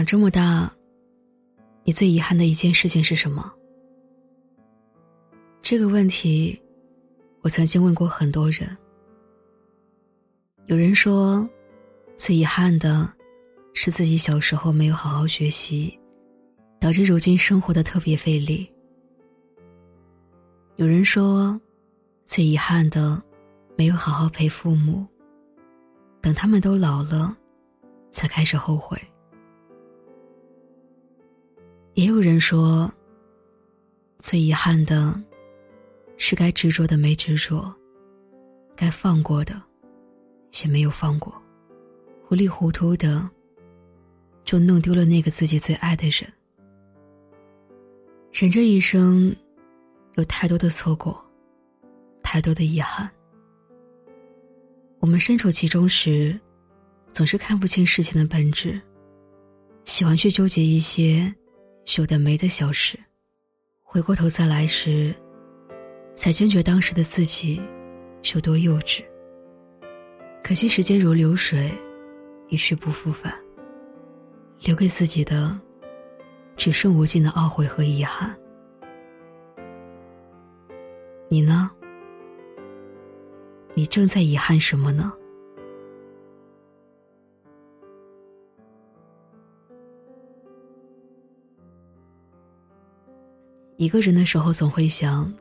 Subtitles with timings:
[0.00, 0.74] 长这么大，
[1.84, 3.52] 你最遗憾的一件事情是什么？
[5.60, 6.58] 这个问题，
[7.42, 8.74] 我曾经问过很多人。
[10.68, 11.46] 有人说，
[12.16, 13.12] 最遗憾的，
[13.74, 15.98] 是自己小时候没有好好学习，
[16.80, 18.72] 导致如今生活的特别费力。
[20.76, 21.60] 有人说，
[22.24, 23.22] 最遗憾的，
[23.76, 25.06] 没有好好陪父母，
[26.22, 27.36] 等他们都老了，
[28.10, 28.98] 才开始后悔。
[32.00, 32.90] 也有人说，
[34.18, 35.14] 最遗憾的，
[36.16, 37.70] 是该执着的没执着，
[38.74, 39.60] 该放过的，
[40.62, 41.30] 也没有放过，
[42.26, 43.28] 糊里糊涂的，
[44.46, 46.26] 就弄丢了那个自己最爱的人。
[48.32, 49.36] 人这一生，
[50.14, 51.22] 有太多的错过，
[52.22, 53.10] 太多的遗憾。
[55.00, 56.40] 我们身处其中时，
[57.12, 58.80] 总是看不清事情的本质，
[59.84, 61.30] 喜欢去纠结一些。
[61.98, 62.98] 有的没的小事，
[63.82, 65.14] 回过头再来时，
[66.14, 67.60] 才惊觉当时的自己
[68.34, 69.04] 有多幼稚。
[70.42, 71.70] 可惜时间如流水，
[72.48, 73.34] 一去不复返。
[74.62, 75.58] 留给自己的，
[76.56, 78.36] 只剩无尽的懊悔和遗憾。
[81.28, 81.70] 你呢？
[83.74, 85.12] 你正在遗憾什么呢？
[93.80, 95.32] 一个人的时候，总会想：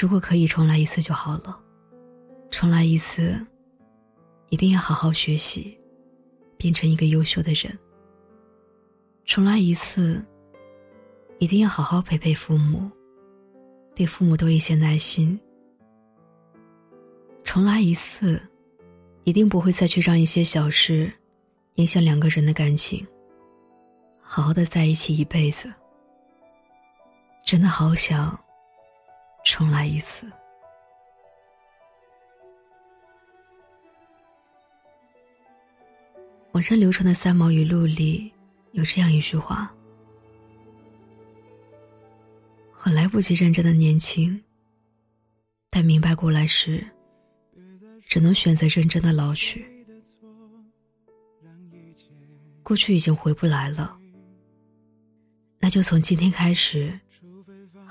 [0.00, 1.58] 如果可以重来一次就好了。
[2.48, 3.44] 重来一次，
[4.50, 5.76] 一定要好好学习，
[6.56, 7.76] 变成一个优秀的人。
[9.24, 10.24] 重来一次，
[11.40, 12.88] 一定要好好陪陪父母，
[13.96, 15.36] 对父母多一些耐心。
[17.42, 18.40] 重来一次，
[19.24, 21.12] 一定不会再去让一些小事
[21.74, 23.04] 影响两个人的感情。
[24.20, 25.68] 好好的在一起一辈子。
[27.44, 28.38] 真的好想
[29.44, 30.30] 重来一次。
[36.52, 38.32] 网上流传的三毛语录里
[38.72, 39.74] 有这样一句话
[42.72, 44.42] ：“很来不及认真的年轻，
[45.68, 46.86] 但明白过来时，
[48.06, 49.66] 只能选择认真的老去。
[52.62, 53.98] 过去已经回不来了，
[55.58, 56.98] 那就从今天开始。”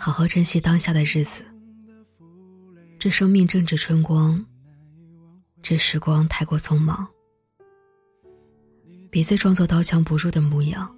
[0.04, 1.44] 好好珍惜当下的日子，
[2.98, 4.44] 这生命正值春光，
[5.62, 7.08] 这时光太过匆忙，
[9.12, 10.92] 别再装作刀枪不入的模样，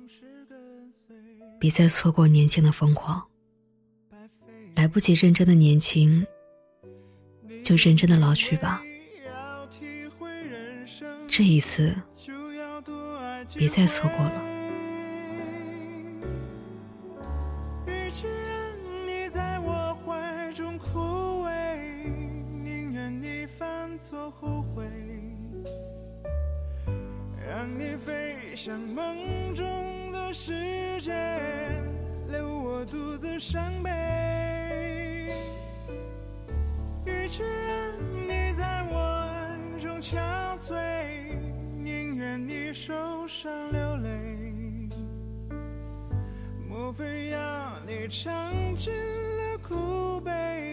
[1.59, 3.21] 别再错过年轻的疯狂。
[4.73, 6.25] 来不及认真的年轻，
[7.61, 8.81] 就认真的老去吧。
[11.27, 11.93] 这一次，
[13.57, 14.62] 别再错过了。
[27.63, 31.13] 让你飞向梦中的世界，
[32.27, 33.89] 留我独自伤悲。
[37.05, 40.19] 与其让你在我爱中憔
[40.59, 40.75] 悴，
[41.81, 44.09] 宁愿你受伤流泪。
[46.67, 50.72] 莫非要你尝尽了苦悲，